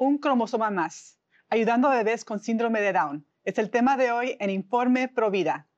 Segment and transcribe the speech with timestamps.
[0.00, 1.18] un cromosoma más,
[1.50, 3.26] ayudando a bebés con síndrome de Down.
[3.44, 5.68] Es el tema de hoy en Informe Provida.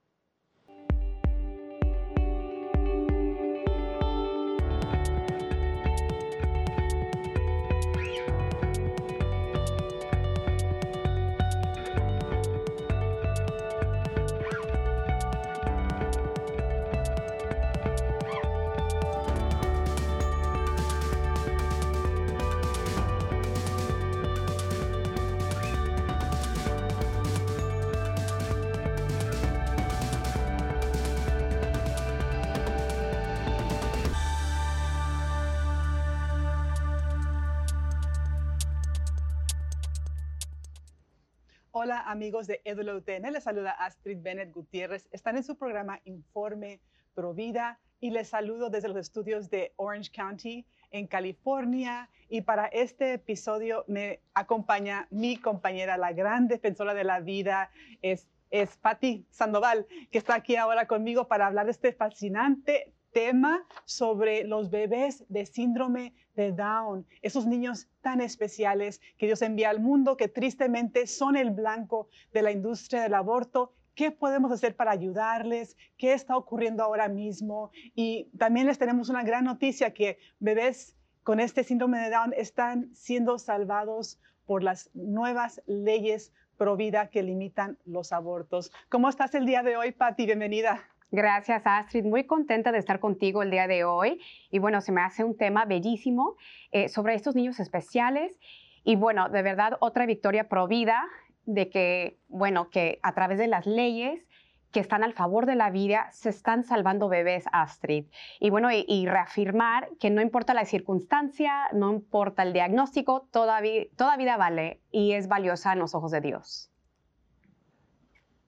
[42.12, 45.08] Amigos de EduLUTN, les saluda Astrid Bennett Gutiérrez.
[45.12, 46.78] Están en su programa Informe
[47.14, 52.10] Provida y les saludo desde los estudios de Orange County en California.
[52.28, 57.70] Y para este episodio me acompaña mi compañera, la gran defensora de la vida,
[58.02, 63.66] es, es Patti Sandoval, que está aquí ahora conmigo para hablar de este fascinante tema
[63.84, 69.80] sobre los bebés de síndrome de Down, esos niños tan especiales que Dios envía al
[69.80, 73.72] mundo, que tristemente son el blanco de la industria del aborto.
[73.94, 75.76] ¿Qué podemos hacer para ayudarles?
[75.98, 77.70] ¿Qué está ocurriendo ahora mismo?
[77.94, 82.94] Y también les tenemos una gran noticia que bebés con este síndrome de Down están
[82.94, 88.72] siendo salvados por las nuevas leyes pro vida que limitan los abortos.
[88.88, 90.26] ¿Cómo estás el día de hoy, Patti?
[90.26, 90.91] Bienvenida.
[91.14, 92.06] Gracias, Astrid.
[92.06, 94.18] Muy contenta de estar contigo el día de hoy.
[94.50, 96.36] Y bueno, se me hace un tema bellísimo
[96.70, 98.40] eh, sobre estos niños especiales.
[98.82, 101.04] Y bueno, de verdad, otra victoria pro vida
[101.44, 104.26] de que, bueno, que a través de las leyes
[104.70, 108.06] que están al favor de la vida, se están salvando bebés, Astrid.
[108.40, 113.60] Y bueno, y, reafirmar que no importa la circunstancia, no importa el diagnóstico, toda,
[113.96, 116.71] toda vida vale y es valiosa en los ojos de Dios.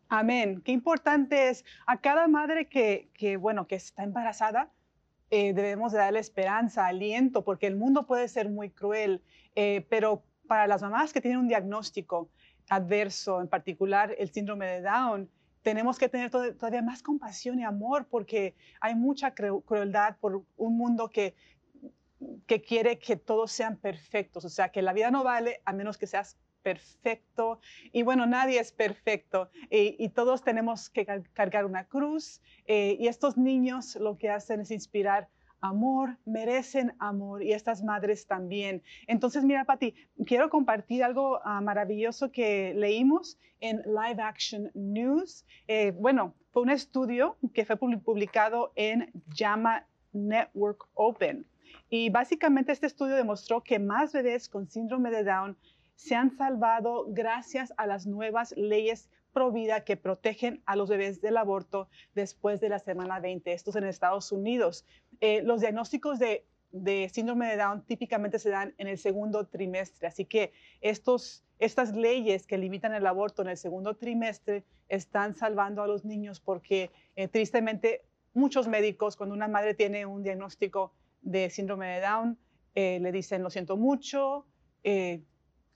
[0.09, 0.61] Amén.
[0.65, 4.71] Qué importante es a cada madre que, bueno, que está embarazada,
[5.31, 9.23] eh, debemos de darle esperanza, aliento, porque el mundo puede ser muy cruel,
[9.55, 12.29] eh, pero para las mamás que tienen un diagnóstico
[12.69, 15.31] adverso, en particular el síndrome de Down,
[15.63, 21.09] tenemos que tener todavía más compasión y amor porque hay mucha crueldad por un mundo
[21.09, 21.35] que,
[22.47, 25.97] que quiere que todos sean perfectos, o sea, que la vida no vale a menos
[25.97, 27.61] que seas perfecto.
[27.93, 32.41] Y bueno, nadie es perfecto y, todos tenemos que cargar una cruz.
[32.67, 35.29] Eh, y estos niños lo que hacen es inspirar
[35.61, 38.83] amor, merecen amor y estas madres también.
[39.07, 39.95] Entonces, mira, Pati,
[40.27, 45.45] quiero compartir algo ah, maravilloso que leímos en Live Action News.
[45.69, 51.47] Eh, bueno, fue un estudio que fue publicado en JAMA Network Open.
[51.91, 55.57] Y básicamente este estudio demostró que más bebés con síndrome de Down
[55.97, 61.21] se han salvado gracias a las nuevas leyes pro vida que protegen a los bebés
[61.21, 63.53] del aborto después de la semana 20.
[63.53, 64.87] Estos en Estados Unidos.
[65.21, 66.47] Eh, los diagnósticos de,
[67.13, 72.47] síndrome de Down típicamente se dan en el segundo trimestre, así que estos, estas leyes
[72.47, 77.29] que limitan el aborto en el segundo trimestre están salvando a los niños porque eh,
[77.29, 82.39] tristemente muchos médicos cuando una madre tiene un diagnóstico de síndrome de Down
[82.75, 84.47] eh, le dicen lo siento mucho,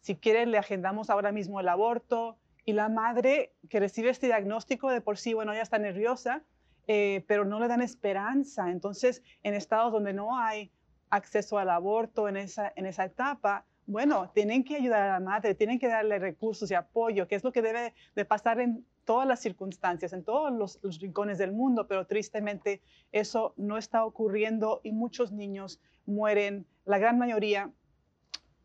[0.01, 2.39] si quiere, le agendamos ahora mismo el aborto.
[2.65, 6.43] Y la madre que recibe este diagnóstico de por sí, bueno, ya está nerviosa,
[6.87, 8.71] eh, pero no le dan esperanza.
[8.71, 10.71] Entonces, en estados donde no hay
[11.11, 15.55] acceso al aborto en esa, en esa etapa, bueno, tienen que ayudar a la madre,
[15.55, 19.27] tienen que darle recursos y apoyo, que es lo que debe de pasar en todas
[19.27, 22.83] las circunstancias, en todos los, rincones del mundo, pero tristemente
[23.13, 27.73] eso no está ocurriendo y muchos niños mueren, la gran mayoría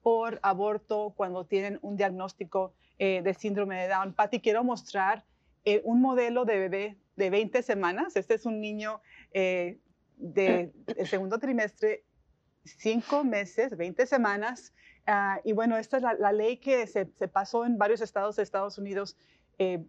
[0.03, 4.13] por aborto cuando tienen un diagnóstico eh, de síndrome de Down.
[4.13, 5.23] Patty, quiero mostrar
[5.65, 8.15] eh, un modelo de bebé de 20 semanas.
[8.17, 9.79] Este es un niño eh,
[10.17, 10.73] del
[11.05, 12.03] segundo trimestre,
[12.65, 14.73] 5 meses, 20 semanas.
[15.07, 18.43] Ah, y bueno, esta es la, ley que se, se, pasó en varios estados de
[18.43, 19.17] Estados Unidos.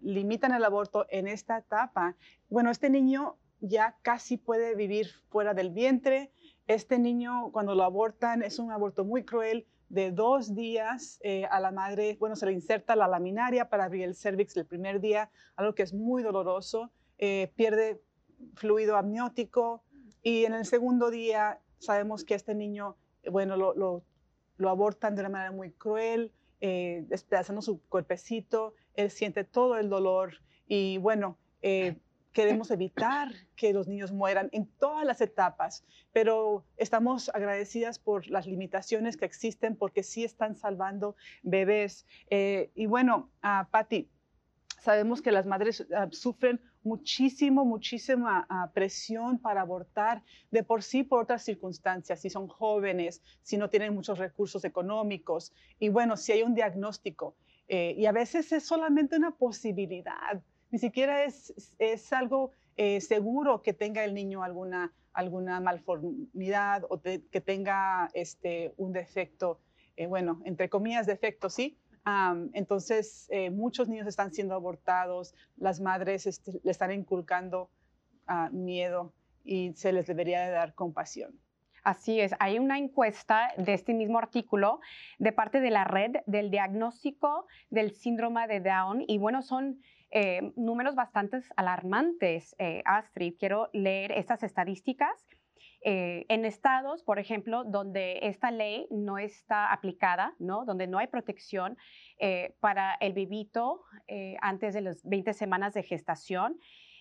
[0.02, 2.14] limitan el aborto en esta etapa.
[2.48, 6.30] Bueno, este niño ya casi puede vivir fuera del vientre.
[6.66, 11.60] Este niño, cuando lo abortan, es un aborto muy cruel de dos días eh, a
[11.60, 15.30] la madre, bueno, se le inserta la laminaria para abrir el cervix el primer día,
[15.56, 18.00] algo que es muy doloroso, eh, pierde
[18.54, 19.82] fluido amniótico
[20.22, 22.96] y en el segundo día sabemos que este niño,
[23.30, 23.74] bueno, lo,
[24.56, 29.90] lo, abortan de una manera muy cruel, eh, despedazando su cuerpecito, él siente todo el
[29.90, 31.36] dolor y bueno,
[32.34, 38.46] queremos evitar que los niños mueran en todas las etapas, pero estamos agradecidas por las
[38.46, 42.06] limitaciones que existen porque sí están salvando bebés.
[42.28, 44.10] Eh, y bueno, uh, Patti,
[44.84, 51.02] sabemos que las madres ah, sufren muchísimo, muchísima ah, presión para abortar de por sí
[51.02, 55.54] por otras circunstancias, si son jóvenes, si no tienen muchos recursos económicos.
[55.78, 57.34] Y bueno, si hay un diagnóstico.
[57.66, 60.42] Eh, y a veces es solamente una posibilidad,
[60.74, 67.00] ni siquiera es, es algo eh, seguro que tenga el niño alguna, alguna malformidad o
[67.00, 69.60] que tenga este, un defecto,
[69.96, 71.78] eh, bueno, entre comillas, defecto, sí,
[72.54, 77.70] entonces, eh, muchos niños están siendo abortados, las madres este, le están inculcando
[78.26, 81.38] ah, miedo y se les debería de dar compasión.
[81.84, 84.80] Así es, hay una encuesta de este mismo artículo
[85.18, 89.80] de parte de la red del diagnóstico del síndrome de Down y bueno, son
[90.14, 93.34] eh, números bastante alarmantes, eh, Astrid.
[93.38, 95.26] Quiero leer estas estadísticas.
[95.86, 100.64] Eh, en estados, por ejemplo, donde esta ley no está aplicada, ¿no?
[100.64, 101.76] donde no hay protección
[102.18, 106.58] eh, para el bebito eh, antes de las 20 semanas de gestación,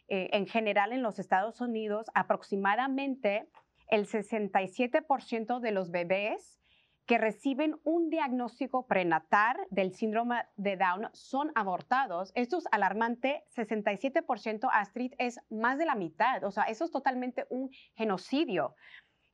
[0.10, 3.48] en general en los Estados Unidos, aproximadamente
[3.88, 6.60] el 67% de los bebés
[7.06, 12.32] que reciben un diagnóstico prenatal del síndrome de Down son abortados.
[12.36, 17.46] Esto es alarmante, 67% Astrid es más de la mitad, o sea, eso es totalmente
[17.50, 18.76] un genocidio.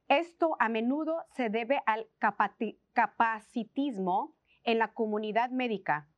[0.08, 2.08] Esto a menudo se debe al
[2.94, 6.10] capacitismo en la comunidad médica,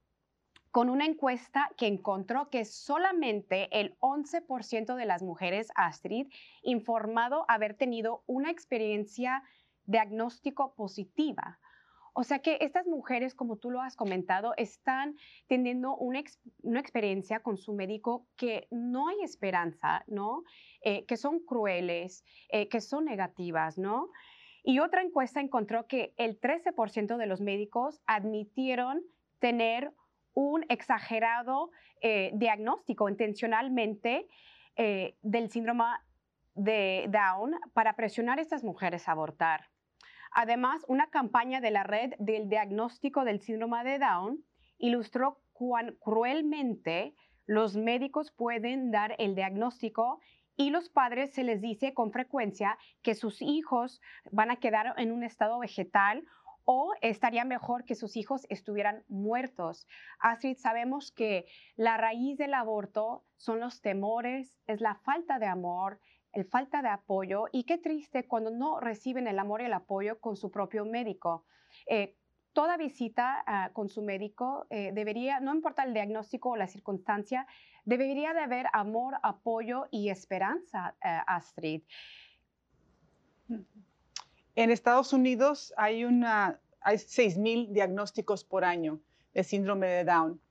[0.71, 6.27] con una encuesta que encontró que solamente el 11% de las mujeres Astrid
[6.61, 9.43] informado haber tenido una experiencia
[9.91, 11.59] diagnóstico positiva.
[12.13, 15.15] O sea que estas mujeres, como tú lo has comentado, están
[15.47, 20.43] teniendo una, experiencia con su médico que no hay esperanza, ¿no?
[20.81, 24.09] Eh, que son crueles, eh, que son negativas, ¿no?
[24.63, 29.01] Y otra encuesta encontró que el 13% de los médicos admitieron
[29.39, 29.93] tener
[30.33, 31.71] un exagerado
[32.01, 34.27] eh, diagnóstico intencionalmente
[35.21, 35.83] del síndrome
[36.55, 39.69] de Down para presionar a estas mujeres a abortar.
[40.31, 44.43] Además, una campaña de la red del diagnóstico del síndrome de Down
[44.77, 47.13] ilustró cuán cruelmente
[47.45, 50.19] los médicos pueden dar el diagnóstico
[50.55, 54.01] y los padres se les dice con frecuencia que sus hijos
[54.31, 56.23] van a quedar en un estado vegetal
[56.63, 59.87] o estaría mejor que sus hijos estuvieran muertos.
[60.19, 61.45] Astrid, sabemos que
[61.75, 65.99] la raíz del aborto son los temores, es la falta de amor,
[66.33, 70.19] el falta de apoyo y qué triste cuando no reciben el amor y el apoyo
[70.19, 71.45] con su propio médico.
[71.87, 72.15] Eh,
[72.53, 77.47] toda visita ah, con su médico eh, debería, no importa el diagnóstico o la circunstancia,
[77.85, 81.81] debería de haber amor, apoyo y esperanza, eh, Astrid.
[84.55, 88.99] En Estados Unidos hay, hay 6.000 diagnósticos por año
[89.33, 90.41] de síndrome de Down.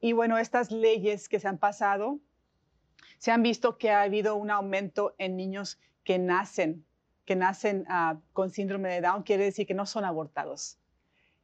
[0.00, 2.18] y bueno, estas leyes que se han pasado
[3.18, 6.84] se han visto que ha habido un aumento en niños que nacen,
[7.24, 10.78] que nacen ah, con síndrome de Down, quiere decir que no son abortados.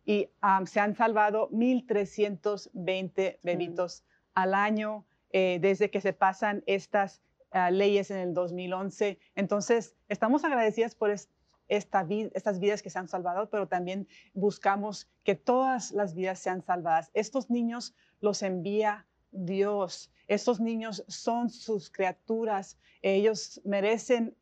[0.07, 0.29] Y
[0.67, 4.05] se han salvado 1.320 bebitos
[4.35, 9.19] al año eh, desde que se pasan estas ah, leyes en el 2011.
[9.35, 11.35] Entonces, estamos agradecidas por esta
[11.69, 17.11] estas vidas que se han salvado, pero también buscamos que todas las vidas sean salvadas.
[17.15, 20.11] Estos niños los envía Dios.
[20.29, 22.79] Estos niños son sus criaturas.
[23.03, 24.35] Ellos merecen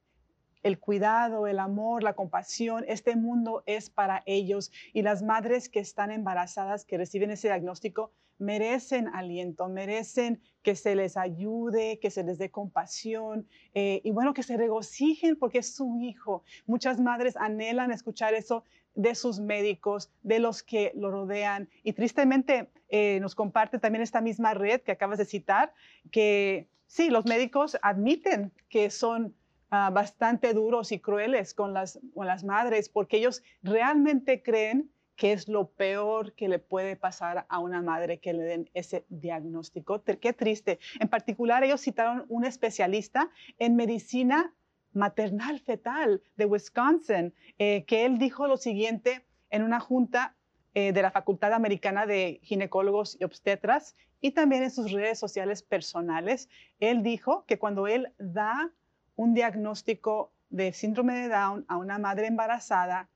[0.63, 2.85] el cuidado, el amor, la compasión.
[2.87, 4.71] Este mundo es para ellos.
[4.93, 10.95] Y las madres que están embarazadas, que reciben ese diagnóstico, merecen aliento, merecen que se
[10.95, 15.75] les ayude, que se les dé compasión eh, y bueno, que se regocijen porque es
[15.75, 16.43] su hijo.
[16.67, 21.69] Muchas madres anhelan escuchar eso de sus médicos, de los que lo rodean.
[21.83, 25.73] Y tristemente eh, nos comparte también esta misma red que acabas de citar,
[26.11, 29.35] que sí, los médicos admiten que son
[29.71, 35.33] ah, bastante duros y crueles con las, con las madres porque ellos realmente creen que
[35.33, 40.03] es lo peor que le puede pasar a una madre que le den ese diagnóstico.
[40.03, 40.79] Qué triste.
[41.01, 44.53] En particular, ellos citaron un especialista en medicina
[44.93, 50.35] maternal fetal de Wisconsin, eh, que él dijo lo siguiente en una junta
[50.75, 55.63] eh, de la Facultad Americana de Ginecólogos y Obstetras y también en sus redes sociales
[55.63, 56.49] personales.
[56.81, 58.71] Él dijo que cuando él da
[59.17, 63.09] un diagnóstico de síndrome de Down a una madre embarazada,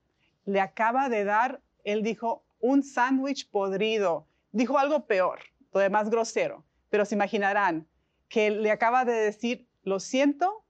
[0.45, 4.27] le acaba de dar, él dijo, un sándwich podrido.
[4.53, 5.41] Dijo algo peor,
[5.71, 7.87] todavía más grosero, pero se imaginarán,
[8.29, 10.66] que le acaba de decir, lo siento,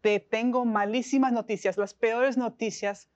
[0.00, 3.08] te tengo malísimas noticias, las peores noticias,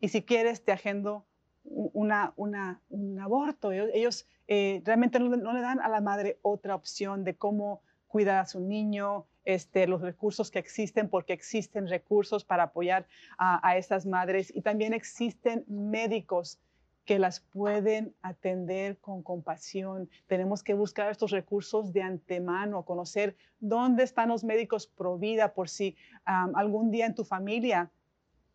[0.00, 1.26] y si quieres te agendo
[1.64, 3.72] una, un aborto.
[3.72, 8.46] Ellos eh, realmente no, le dan a la madre otra opción de cómo cuidar a
[8.46, 13.06] su niño, este, los recursos que existen, porque existen recursos para apoyar
[13.38, 16.60] a, a estas madres y también existen médicos
[17.06, 20.10] que las pueden atender con compasión.
[20.26, 25.68] Tenemos que buscar estos recursos de antemano, conocer dónde están los médicos pro vida por
[25.68, 27.90] si algún día en tu familia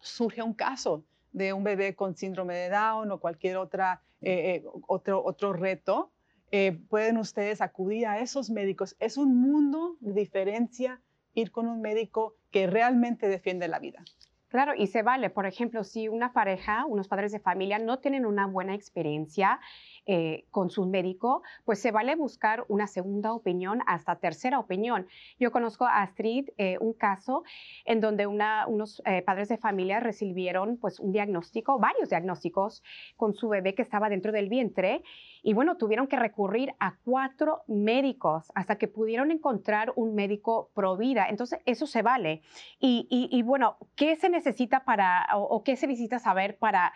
[0.02, 4.64] surge un caso de un bebé con síndrome de Down o cualquier otra, eh, eh,
[4.88, 6.12] otro, otro reto.
[6.52, 8.98] Eh, pueden ustedes acudir a esos médicos.
[9.00, 11.02] Es un mundo de diferencia
[11.34, 14.04] ir con un médico que realmente defiende la vida.
[14.52, 15.30] Claro, y se vale.
[15.30, 19.62] Por ejemplo, si una pareja, unos padres de familia no tienen una buena experiencia
[20.06, 25.08] eh, con su médico, pues se vale buscar una segunda opinión hasta tercera opinión.
[25.40, 27.44] Yo conozco a Astrid eh, un caso
[27.86, 32.84] en donde unos eh, padres de familia recibieron pues un diagnóstico, varios diagnósticos
[33.16, 35.02] con su bebé que estaba dentro del vientre
[35.44, 40.98] y bueno, tuvieron que recurrir a cuatro médicos hasta que pudieron encontrar un médico pro
[40.98, 41.28] vida.
[41.30, 42.42] Entonces, eso se vale.
[42.80, 44.41] Y, bueno, ¿qué se necesita
[44.86, 46.94] para, o, qué se necesita saber para,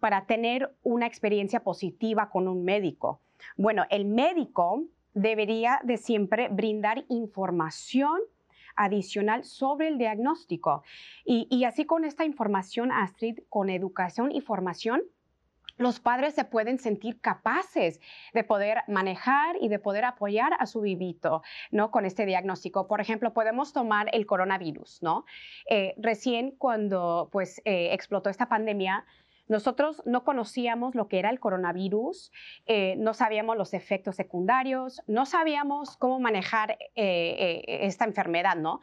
[0.00, 3.20] para tener una experiencia positiva con un médico?
[3.56, 4.84] Bueno, el médico
[5.14, 8.20] debería de siempre brindar información
[8.76, 10.82] adicional sobre el diagnóstico.
[11.24, 15.02] Y, y, así con esta información, Astrid, con educación y formación,
[15.76, 18.00] los padres se pueden sentir capaces
[18.32, 21.90] de poder manejar y de poder apoyar a su vivito, ¿no?
[21.90, 22.86] Con este diagnóstico.
[22.86, 25.24] Por ejemplo, podemos tomar el coronavirus, ¿no?
[25.68, 29.04] Eh, recién cuando, pues, eh, explotó esta pandemia,
[29.48, 32.32] nosotros no conocíamos lo que era el coronavirus,
[32.66, 38.80] eh, no sabíamos los efectos secundarios, no sabíamos cómo manejar eh, eh, esta enfermedad, ¿no?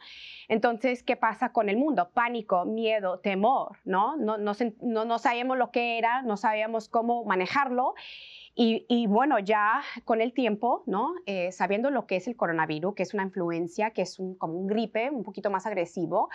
[0.48, 2.10] Entonces, ¿qué pasa con el mundo?
[2.14, 4.16] Pánico, miedo, temor, ¿no?
[4.16, 7.94] No, no, no, sabíamos lo que era, no sabíamos cómo manejarlo.
[8.56, 11.14] Y, bueno, ya con el tiempo, ¿no?
[11.50, 14.68] sabiendo lo que es el coronavirus, que es una influencia, que es un, como un
[14.68, 16.28] gripe un poquito más agresivo,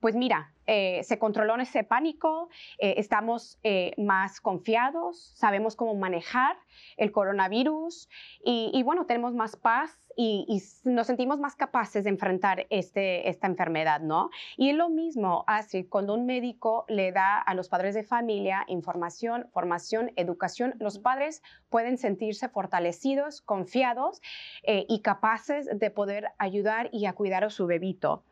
[0.00, 6.56] pues mira, eh, se controló ese pánico, eh, estamos eh, más confiados, sabemos cómo manejar
[6.96, 8.08] el coronavirus
[8.44, 14.00] y, bueno, tenemos más paz y, nos sentimos más capaces de enfrentar este, esta enfermedad,
[14.00, 14.30] ¿no?
[14.56, 18.64] Y es lo mismo, así, cuando un médico le da a los padres de familia
[18.68, 24.20] información, formación, educación, los padres pueden sentirse fortalecidos, confiados
[24.64, 28.22] y capaces de poder ayudar y a cuidar a su bebito.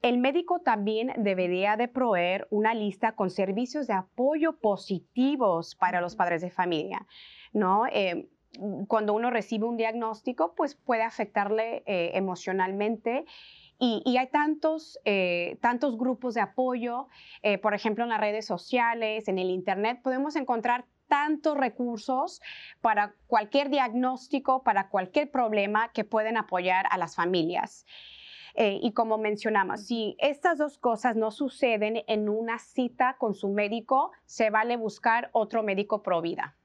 [0.00, 6.14] El médico también debería de proveer una lista con servicios de apoyo positivos para los
[6.14, 7.06] padres de familia,
[7.52, 7.84] ¿no?
[7.86, 8.28] Eh,
[8.86, 13.24] cuando uno recibe un diagnóstico, pues puede afectarle eh, emocionalmente
[13.80, 17.06] y, hay tantos, eh, tantos grupos de apoyo,
[17.62, 22.40] por ejemplo, en las redes sociales, en el Internet, podemos encontrar tantos recursos
[22.80, 27.86] para cualquier diagnóstico, para cualquier problema que pueden apoyar a las familias.
[28.60, 33.50] Eh, y como mencionamos, si estas dos cosas no suceden en una cita con su
[33.50, 36.56] médico, se vale buscar otro médico pro vida.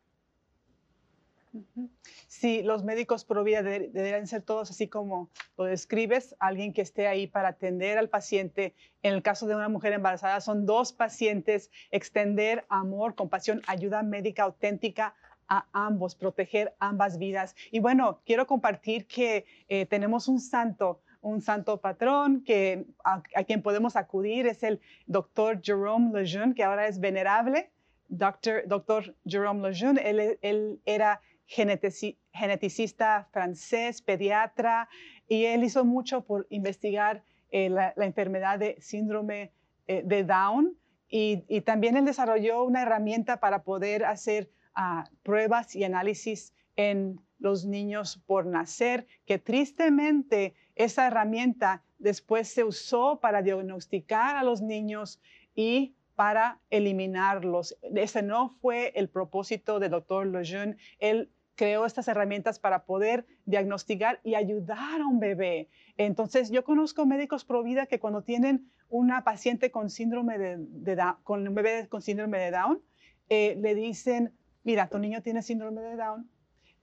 [2.25, 7.05] Sí, los médicos pro vida deberían ser todos así como lo describes, alguien que esté
[7.05, 8.73] ahí para atender al paciente.
[9.03, 14.41] En el caso de una mujer embarazada, son dos pacientes, extender amor, compasión, ayuda médica
[14.41, 15.13] auténtica
[15.47, 17.55] a ambos, proteger ambas vidas.
[17.69, 23.61] Y bueno, quiero compartir que eh, tenemos un santo un santo patrón que, a, quien
[23.61, 27.71] podemos acudir es el doctor Jerome Lejeune, que ahora es venerable.
[28.09, 34.89] Doctor, doctor Jerome Lejeune, él, él era geneticista francés, pediatra,
[35.27, 39.51] y él hizo mucho por investigar eh, la, enfermedad de síndrome
[39.87, 40.77] eh, de Down.
[41.07, 47.19] Y, y, también él desarrolló una herramienta para poder hacer uh, pruebas y análisis en
[47.37, 54.61] los niños por nacer, que tristemente esa herramienta después se usó para diagnosticar a los
[54.61, 55.21] niños
[55.55, 57.77] y para eliminarlos.
[57.95, 60.77] Ese no fue el propósito del doctor Lejeune.
[60.99, 65.69] Él creó estas herramientas para poder diagnosticar y ayudar a un bebé.
[65.97, 71.15] Entonces, yo conozco médicos pro vida que cuando tienen una paciente con síndrome de, Down,
[71.23, 72.81] con un bebé con síndrome de Down,
[73.29, 76.29] eh, le dicen, mira, tu niño tiene síndrome de Down,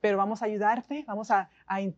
[0.01, 1.51] pero vamos a ayudarte, vamos a,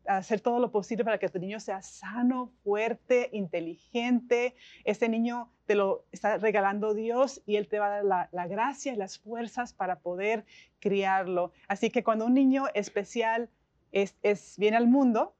[0.06, 4.54] hacer todo lo posible para que tu niño sea sano, fuerte, inteligente.
[4.84, 8.92] Este niño te lo está regalando Dios y Él te va a dar la, gracia
[8.92, 10.44] y las fuerzas para poder
[10.80, 11.52] criarlo.
[11.68, 13.48] Así que cuando un niño especial
[13.92, 14.14] es,
[14.58, 15.34] viene al mundo,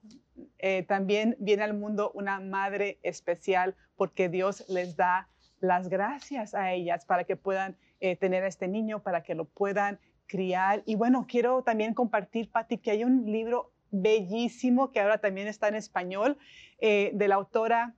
[0.58, 5.28] eh, también viene al mundo una madre especial porque Dios les da
[5.60, 9.44] las gracias a ellas para que puedan eh, tener a este niño, para que lo
[9.44, 9.98] puedan
[10.32, 10.82] criar.
[10.86, 15.68] Y bueno, quiero también compartir, Patti, que hay un libro bellísimo que ahora también está
[15.68, 16.38] en español
[16.78, 17.94] eh, de la autora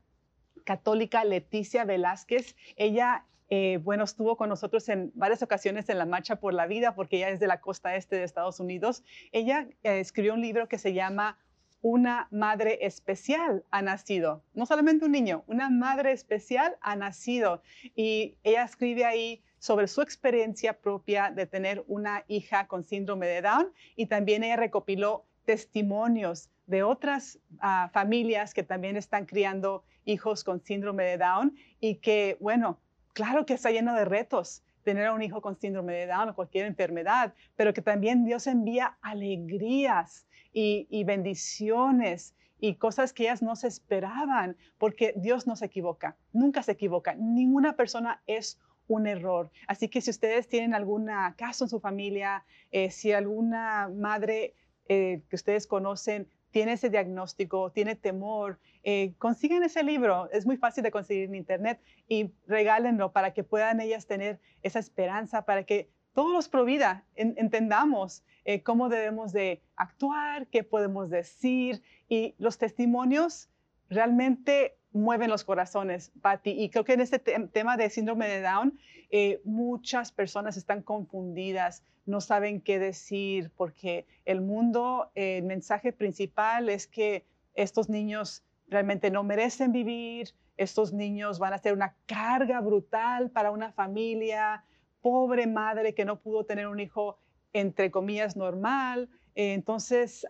[0.65, 2.57] católica Leticia Velázquez.
[2.75, 6.97] Ella eh, bueno, estuvo con nosotros en varias ocasiones en la Marcha por la Vida,
[6.97, 9.05] porque ella es de la costa este de Estados Unidos.
[9.31, 11.39] Ella eh, escribió un libro que se llama
[11.81, 14.43] Una Madre Especial ha nacido.
[14.55, 17.63] No solamente un niño, una madre especial ha nacido.
[17.95, 23.41] Y ella escribe ahí sobre su experiencia propia de tener una hija con síndrome de
[23.41, 30.45] Down y también ella recopiló testimonios de otras ah, familias que también están criando hijos
[30.45, 32.79] con síndrome de Down y que, bueno,
[33.15, 36.35] claro que está lleno de retos tener a un hijo con síndrome de Down o
[36.35, 43.57] cualquier enfermedad, pero que también Dios envía alegrías y, bendiciones y cosas que ellas no
[43.57, 49.51] se esperaban, porque Dios no se equivoca, nunca se equivoca, ninguna persona es un error.
[49.67, 54.55] Así que si ustedes tienen algún caso en su familia, eh, si alguna madre
[54.89, 60.31] eh, que ustedes conocen tiene ese diagnóstico, tiene temor, eh, consigan ese libro.
[60.31, 64.79] Es muy fácil de conseguir en internet y regálenlo para que puedan ellas tener esa
[64.79, 71.11] esperanza, para que todos los pro vida entendamos eh, cómo debemos de actuar, qué podemos
[71.11, 73.49] decir y los testimonios
[73.89, 76.51] realmente mueven los corazones, Patti.
[76.51, 78.79] Y creo que en este tema de síndrome de Down,
[79.11, 86.69] eh, muchas personas están confundidas, no saben qué decir, porque el mundo, el mensaje principal
[86.69, 87.25] es que
[87.55, 93.51] estos niños realmente no merecen vivir, estos niños van a ser una carga brutal para
[93.51, 94.65] una familia,
[95.03, 97.19] pobre madre que no pudo tener un hijo,
[97.53, 99.09] entre comillas, normal.
[99.35, 100.25] entonces,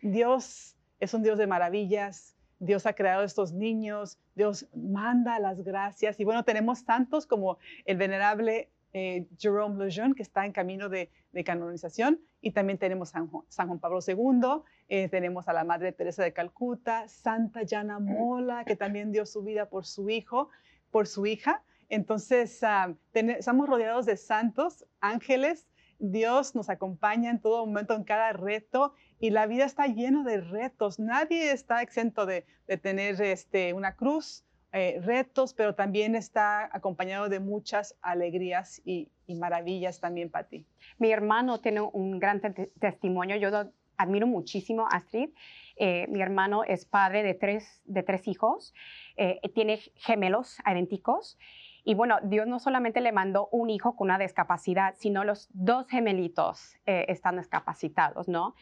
[0.00, 2.31] Dios es un Dios de maravillas,
[2.62, 6.20] Dios ha creado estos niños, Dios manda las gracias.
[6.20, 11.10] Y bueno, tenemos tantos como el venerable eh, Jerome Lejeune, que está en camino de,
[11.44, 15.90] canonización, y también tenemos San Juan, San Juan Pablo II, eh, tenemos a la Madre
[15.90, 20.50] Teresa de Calcuta, Santa Yana Mola, que también dio su vida por su hijo,
[20.90, 21.64] por su hija.
[21.88, 25.66] Entonces, ah, estamos rodeados de santos, ángeles,
[25.98, 30.40] Dios nos acompaña en todo momento, en cada reto, y la vida está llena de
[30.40, 30.98] retos.
[30.98, 32.44] Nadie está exento de,
[32.82, 39.08] tener este, una cruz, eh, retos, pero también está acompañado de muchas alegrías y,
[39.38, 40.66] maravillas también para ti.
[40.98, 42.42] Mi hermano tiene un gran
[42.80, 43.36] testimonio.
[43.36, 45.30] Yo lo admiro muchísimo, Astrid.
[45.76, 48.74] Eh, mi hermano es padre de tres, de tres hijos,
[49.16, 51.38] eh, tiene gemelos idénticos
[51.84, 55.88] y bueno, Dios no solamente le mandó un hijo con una discapacidad, sino los dos
[55.88, 58.54] gemelitos eh, están discapacitados, ¿no?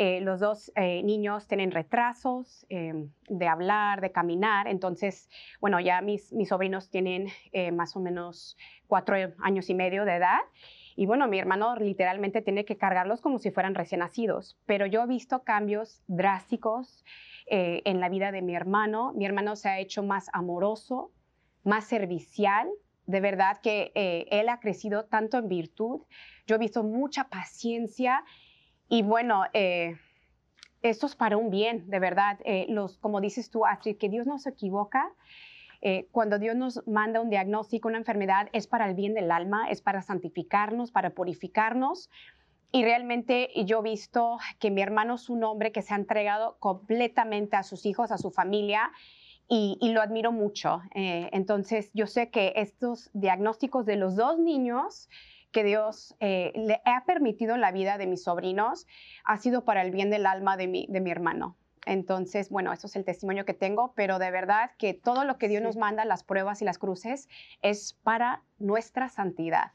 [0.00, 4.68] Eh, los dos eh, niños tienen retrasos de hablar, de caminar.
[4.68, 5.28] Entonces,
[5.60, 7.26] bueno, ya mis, sobrinos tienen
[7.72, 8.56] más o menos
[8.86, 10.38] cuatro años y medio de edad.
[10.94, 14.56] Y bueno, mi hermano literalmente tiene que cargarlos como si fueran recién nacidos.
[14.66, 17.04] Pero yo he visto cambios drásticos
[17.46, 19.12] en la vida de mi hermano.
[19.14, 21.10] Mi hermano se ha hecho más amoroso,
[21.64, 22.68] más servicial.
[23.06, 26.02] De verdad que eh, él ha crecido tanto en virtud.
[26.46, 28.22] Yo he visto mucha paciencia
[28.88, 29.96] y bueno, eh,
[30.82, 32.38] esto es para un bien, de verdad.
[32.44, 35.12] Eh, los, como dices tú, Astrid, que Dios no se equivoca.
[36.10, 39.80] cuando Dios nos manda un diagnóstico, una enfermedad, es para el bien del alma, es
[39.80, 42.10] para santificarnos, para purificarnos.
[42.72, 46.56] Y realmente yo he visto que mi hermano es un hombre que se ha entregado
[46.58, 48.90] completamente a sus hijos, a su familia,
[49.48, 50.82] y, lo admiro mucho.
[50.94, 55.08] Eh, entonces, yo sé que estos diagnósticos de los dos niños
[55.52, 58.86] que Dios eh, le ha permitido en la vida de mis sobrinos
[59.24, 61.56] ha sido para el bien del alma de mi, de mi hermano.
[61.86, 65.48] Entonces, bueno, eso es el testimonio que tengo, pero de verdad que todo lo que
[65.48, 67.28] Dios nos manda, las pruebas y las cruces,
[67.62, 69.72] es para nuestra santidad.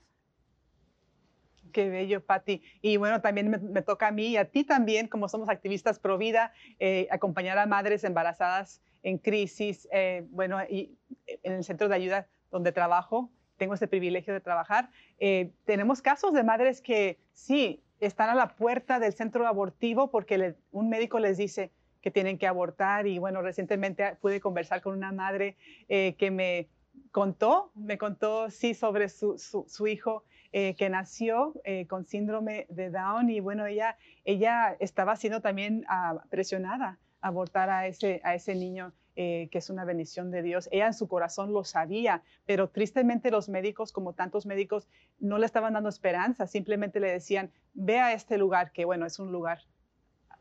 [1.71, 2.61] Qué bello, Patti.
[2.81, 6.19] Y bueno, también me, toca a mí y a ti también, como somos activistas pro
[6.19, 11.89] vida, eh, acompañar a madres embarazadas en crisis, eh, bueno, y eh, en el centro
[11.89, 14.89] de ayuda donde trabajo, tengo ese privilegio de trabajar,
[15.19, 20.55] eh, tenemos casos de madres que sí, están a la puerta del centro abortivo porque
[20.71, 25.13] un médico les dice que tienen que abortar y bueno, recientemente pude conversar con una
[25.13, 25.55] madre
[25.87, 26.67] que me
[27.11, 31.53] contó, me contó sí sobre su, su, hijo que nació
[31.87, 37.87] con síndrome de Down y bueno, ella, ella estaba siendo también ah, presionada abortar a
[37.87, 38.93] ese, a ese niño.
[39.15, 40.67] Eh, que es una bendición de Dios.
[40.71, 44.87] Ella en su corazón lo sabía, pero tristemente los médicos, como tantos médicos,
[45.19, 49.19] no le estaban dando esperanza, simplemente le decían, ve a este lugar, que bueno, es
[49.19, 49.59] un lugar,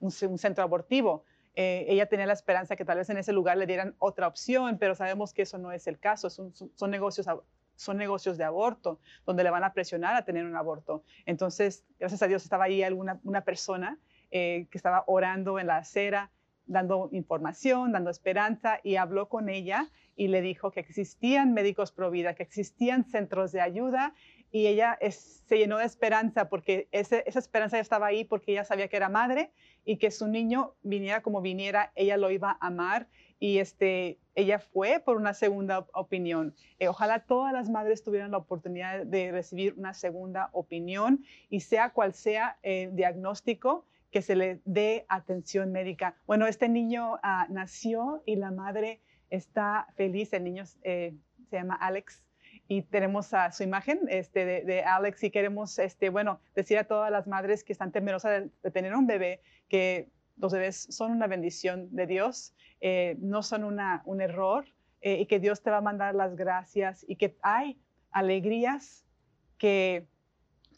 [0.01, 1.23] un, centro abortivo.
[1.55, 4.79] Eh, ella tenía la esperanza que tal vez en ese lugar le dieran otra opción,
[4.79, 7.29] pero sabemos que eso no es el caso, son, son negocios
[7.77, 11.03] son negocios de aborto, donde le van a presionar a tener un aborto.
[11.27, 13.99] Entonces, gracias a Dios estaba ahí alguna una persona
[14.31, 16.31] eh, que estaba orando en la acera,
[16.66, 22.11] dando información, dando esperanza, y habló con ella y le dijo que existían médicos pro
[22.11, 24.14] vida, que existían centros de ayuda,
[24.53, 28.88] y ella se llenó de esperanza porque esa esperanza ya estaba ahí porque ella sabía
[28.88, 29.51] que era madre
[29.87, 33.09] y que su niño viniera como viniera, ella lo iba a amar
[33.40, 36.55] y este, ella fue por una segunda opinión.
[36.79, 41.90] Eh, ojalá todas las madres tuvieran la oportunidad de recibir una segunda opinión y sea
[41.90, 46.14] cual sea el diagnóstico, que se le dé atención médica.
[46.27, 51.16] Bueno, este niño ah, nació y la madre está feliz, el niño eh,
[51.48, 52.22] se llama Alex
[52.68, 57.27] y tenemos su imagen este, de, Alex y queremos, este, bueno, decir a todas las
[57.27, 62.07] madres que están temerosas de, tener un bebé que los bebés son una bendición de
[62.07, 64.66] Dios, eh, no son una, un error
[65.01, 69.05] eh, y que Dios te va a mandar las gracias y que hay alegrías
[69.59, 70.07] que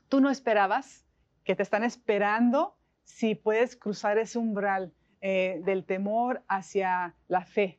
[0.08, 1.04] tú no esperabas,
[1.44, 7.78] que te están esperando si puedes cruzar ese umbral eh, del temor hacia la fe,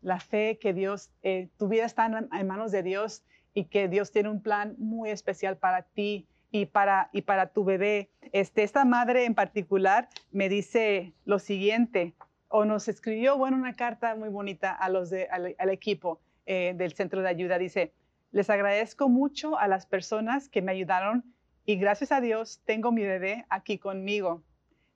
[0.00, 1.12] la fe que Dios,
[1.56, 3.22] tu vida está en manos de Dios
[3.54, 7.64] y que Dios tiene un plan muy especial para ti y para, y para tu
[7.64, 8.10] bebé.
[8.32, 12.14] Este, esta madre en particular me dice lo siguiente,
[12.52, 16.92] o nos escribió, bueno, una carta muy bonita a los de, al, equipo eh, del
[16.92, 17.56] centro de ayuda.
[17.56, 17.94] Dice,
[18.30, 21.24] les agradezco mucho a las personas que me ayudaron
[21.64, 24.42] y gracias a Dios tengo mi bebé aquí conmigo.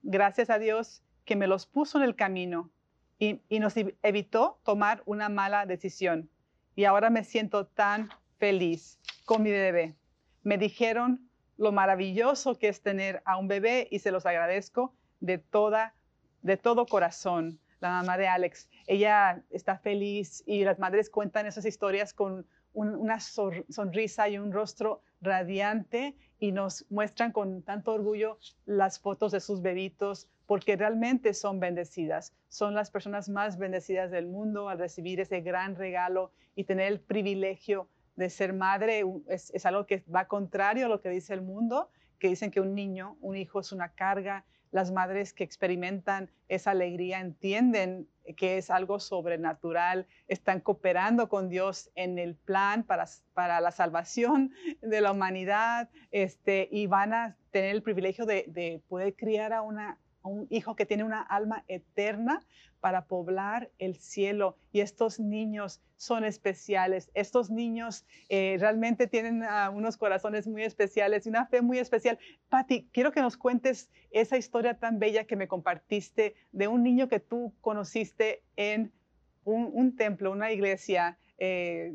[0.08, 2.70] Gracias a Dios que me los puso en el camino
[3.18, 6.30] y, nos evitó tomar una mala decisión.
[6.76, 9.96] Y ahora me siento tan feliz con mi bebé.
[10.44, 15.38] Me dijeron lo maravilloso que es tener a un bebé y se los agradezco de
[15.38, 15.92] toda
[16.42, 17.58] de todo corazón.
[17.80, 23.18] La mamá de Alex, ella está feliz y las madres cuentan esas historias con una
[23.18, 29.62] sonrisa y un rostro radiante y nos muestran con tanto orgullo las fotos de sus
[29.62, 32.34] bebitos porque realmente son bendecidas.
[32.48, 37.00] Son las personas más bendecidas del mundo al recibir ese gran regalo y tener el
[37.00, 41.90] privilegio de ser madre es, algo que va contrario a lo que dice el mundo,
[42.18, 44.44] que dicen que un niño, un hijo es una carga.
[44.70, 51.90] Las madres que experimentan esa alegría entienden que es algo sobrenatural, están cooperando con Dios
[51.94, 54.52] en el plan para, para la salvación
[54.82, 59.62] de la humanidad este, y van a tener el privilegio de, de poder criar a
[59.62, 62.44] una, un hijo que tiene una alma eterna
[62.80, 64.56] para poblar el cielo.
[64.72, 67.10] Y estos niños son especiales.
[67.14, 72.18] Estos niños eh, realmente tienen ah, unos corazones muy especiales y una fe muy especial.
[72.48, 77.08] Patti, quiero que nos cuentes esa historia tan bella que me compartiste de un niño
[77.08, 78.92] que tú conociste en
[79.44, 81.18] un, templo, una iglesia.
[81.38, 81.94] Eh,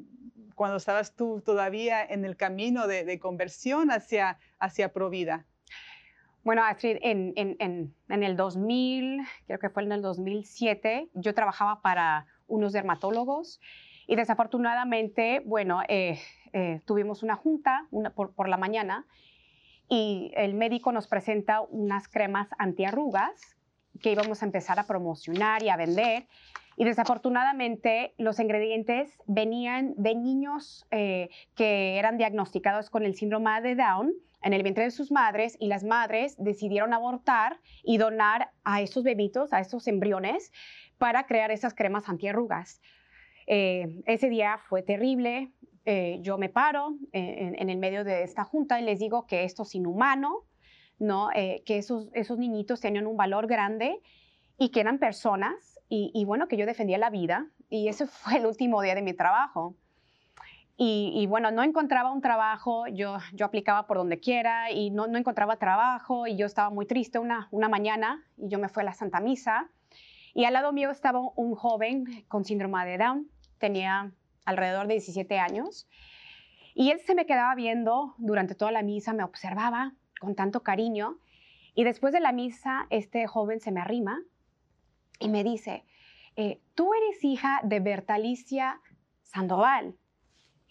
[0.56, 5.46] cuando estabas tú todavía en el camino de, conversión hacia, hacia Provida.
[6.43, 12.73] Bueno, Astrid, en, el 2000, creo que fue en el 2007, yo trabajaba para unos
[12.73, 13.62] dermatólogos
[14.08, 16.19] y desafortunadamente, bueno, eh,
[16.54, 19.06] eh, tuvimos una junta por, la mañana
[19.88, 23.56] y el médico nos presenta unas cremas antiarrugas
[24.01, 26.27] que íbamos a empezar a promocionar y a vender.
[26.75, 33.75] Y desafortunadamente los ingredientes venían de niños eh, que eran diagnosticados con el síndrome de
[33.75, 38.82] Down en el vientre de sus madres y las madres decidieron abortar y donar a
[38.82, 40.51] esos bebitos, a esos embriones,
[40.97, 42.82] para crear esas cremas antiarrugas.
[43.47, 45.51] Eh, ese día fue terrible.
[45.86, 49.43] Eh, yo me paro eh, en, el medio de esta junta y les digo que
[49.43, 50.45] esto es inhumano,
[50.99, 51.30] ¿no?
[51.34, 53.99] que esos, esos niñitos tenían un valor grande
[54.60, 57.47] y que eran personas y bueno, que yo defendía la vida.
[57.69, 59.75] Y ese fue el último día de mi trabajo.
[60.84, 65.20] Y, bueno, no encontraba un trabajo, yo, yo aplicaba por donde quiera y no, no
[65.20, 68.86] encontraba trabajo y yo estaba muy triste una, una mañana y yo me fui a
[68.86, 69.70] la Santa Misa.
[70.34, 74.12] Y al lado mío estaba un joven con síndrome de Down, tenía
[74.44, 75.88] alrededor de 17 años
[76.74, 81.20] y él se me quedaba viendo durante toda la misa, me observaba con tanto cariño
[81.76, 84.20] y después de la misa este joven se me arrima
[85.20, 85.86] y me dice,
[86.38, 88.82] eh, tú eres hija de Bertalicia
[89.22, 89.94] Sandoval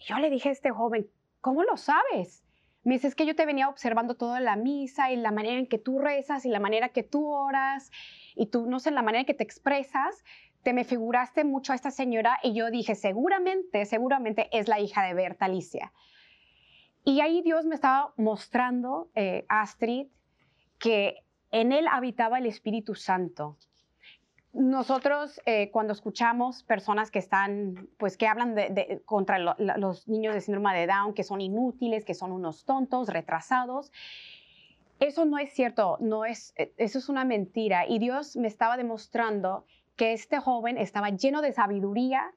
[0.05, 1.09] yo le dije a este joven,
[1.39, 2.43] ¿cómo lo sabes?
[2.83, 5.67] Me dice, es que yo te venía observando toda la misa y la manera en
[5.67, 7.91] que tú rezas y la manera que tú oras
[8.35, 10.23] y tú, no sé, la manera en que te expresas,
[10.63, 15.03] te me figuraste mucho a esta señora y yo dije, seguramente, seguramente es la hija
[15.03, 15.93] de Berta Alicia.
[17.03, 20.07] Y ahí Dios me estaba mostrando, eh, Astrid,
[20.79, 23.57] que en él habitaba el Espíritu Santo.
[24.53, 30.41] Nosotros eh, cuando escuchamos personas que están, pues que hablan de, contra los niños de
[30.41, 33.91] síndrome de Down, que son inútiles, que son unos tontos, retrasados,
[35.01, 37.87] eso no es cierto, no es, eh, eso es una mentira.
[37.87, 42.31] Y Dios me estaba demostrando que este joven estaba lleno de sabiduría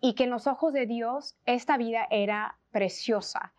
[0.00, 3.52] y que en los ojos de Dios esta vida era preciosa.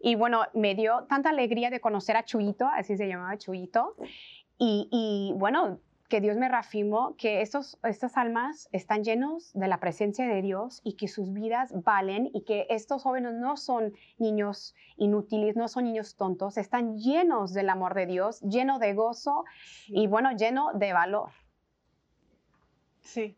[0.00, 3.94] Y bueno, me dio tanta alegría de conocer a Chuito, así se llamaba Chuito.
[4.58, 5.78] Y, y bueno,
[6.10, 10.82] que Dios me reafirmó que estos, estas almas están llenos de la presencia de Dios
[10.84, 15.84] y que sus vidas valen y que estos jóvenes no son niños inútiles, no son
[15.84, 19.44] niños tontos, están llenos del amor de Dios, llenos de gozo
[19.86, 21.30] y bueno, lleno de valor.
[23.02, 23.36] Sí,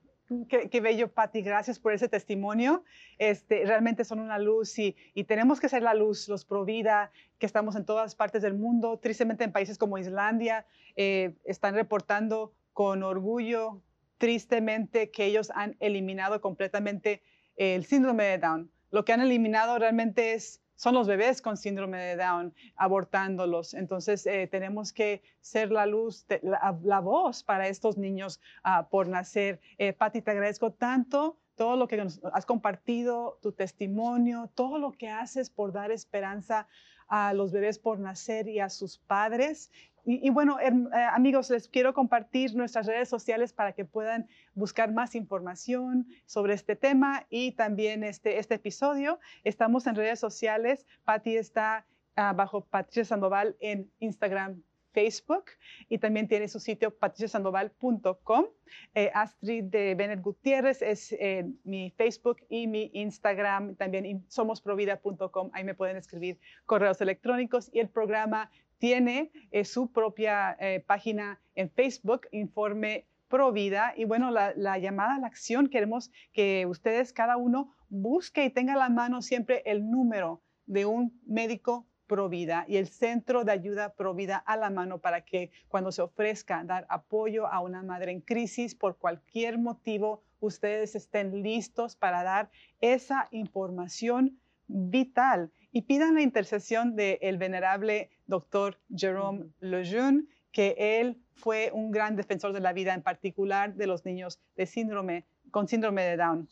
[0.49, 1.43] Qué, bello, Patti.
[1.43, 2.85] Gracias por ese testimonio.
[3.19, 7.45] Este, realmente son una luz y, y, tenemos que ser la luz, los Provida, que
[7.45, 8.99] estamos en todas partes del mundo.
[8.99, 10.65] Tristemente en países como Islandia
[10.97, 13.83] eh, están reportando con orgullo,
[14.19, 17.23] tristemente, que ellos han eliminado completamente
[17.57, 18.71] el síndrome de Down.
[18.91, 23.75] Lo que han eliminado realmente es, son los bebés con síndrome de Down, abortándolos.
[23.75, 29.61] Entonces, eh, tenemos que ser la luz, la, voz para estos niños ah, por nacer.
[29.79, 32.01] Eh, te agradezco tanto todo lo que
[32.33, 36.67] has compartido, tu testimonio, todo lo que haces por dar esperanza
[37.13, 39.71] a los bebés por nacer y a sus padres.
[40.07, 40.73] Y, bueno, eh,
[41.13, 46.75] amigos, les quiero compartir nuestras redes sociales para que puedan buscar más información sobre este
[46.75, 49.21] tema y también este, este episodio.
[49.45, 50.87] Estamos en redes sociales.
[51.05, 51.85] Patti está
[52.17, 55.45] ah, bajo Patricia Sandoval en Instagram, Facebook
[55.89, 58.47] y también tiene su sitio patriciasandoval.com.
[58.95, 65.51] Eh, Astrid de Bennett Gutiérrez es eh, mi Facebook y mi Instagram, también somosprovida.com.
[65.53, 71.71] Ahí me pueden escribir correos electrónicos y el programa tiene eh, su propia página en
[71.71, 73.95] Facebook, Informe Pro Vida.
[73.97, 78.75] Y bueno, la, llamada a la acción, queremos que ustedes, cada uno, busque y tenga
[78.75, 83.53] a la mano siempre el número de un médico Pro Vida y el Centro de
[83.53, 87.83] Ayuda Pro Vida a la mano para que cuando se ofrezca dar apoyo a una
[87.83, 95.83] madre en crisis por cualquier motivo, ustedes estén listos para dar esa información vital y
[95.83, 102.61] pidan la intercesión del venerable doctor Jerome Lejeune, que él fue un gran defensor de
[102.61, 106.49] la vida, en particular de los niños de síndrome, con síndrome de Down.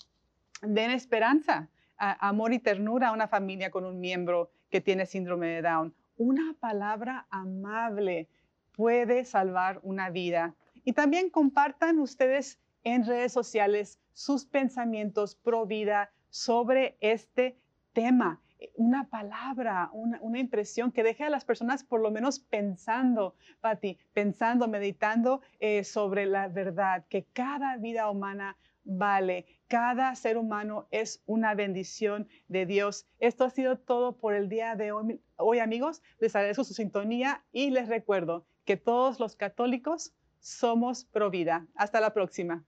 [0.63, 5.63] Den esperanza, amor y ternura a una familia con un miembro que tiene síndrome de
[5.63, 5.95] Down.
[6.17, 8.29] Una palabra amable
[8.73, 10.55] puede salvar una vida.
[10.85, 17.59] Y también compartan ustedes en redes sociales sus pensamientos pro vida sobre este
[17.93, 18.41] tema
[18.77, 24.69] una palabra, una, impresión que deje a las personas por lo menos pensando, Patti, pensando,
[24.69, 31.55] meditando eh, sobre la verdad, que cada vida humana vale, cada ser humano es una
[31.55, 33.07] bendición de Dios.
[33.21, 36.03] Esto ha sido todo por el día de hoy, hoy amigos.
[36.19, 41.69] Les agradezco su sintonía y les recuerdo que todos los católicos somos pro vida.
[41.77, 42.65] Hasta la próxima.